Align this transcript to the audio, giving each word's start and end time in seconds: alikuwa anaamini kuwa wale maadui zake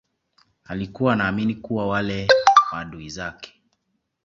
alikuwa 0.63 1.13
anaamini 1.13 1.55
kuwa 1.55 1.87
wale 1.87 2.27
maadui 2.71 3.09
zake 3.09 3.53